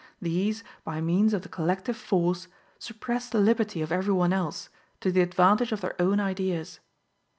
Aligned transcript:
These, 0.19 0.63
by 0.83 0.99
means 0.99 1.31
of 1.31 1.43
the 1.43 1.47
collective 1.47 1.95
force, 1.95 2.47
suppress 2.79 3.29
the 3.29 3.39
liberty 3.39 3.83
of 3.83 3.91
every 3.91 4.15
one 4.15 4.33
else, 4.33 4.69
to 4.99 5.11
the 5.11 5.21
advantage 5.21 5.71
of 5.71 5.81
their 5.81 5.93
own 6.01 6.19
ideas. 6.19 6.79